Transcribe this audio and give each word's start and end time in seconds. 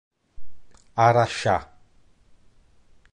Araxá 1.05 1.57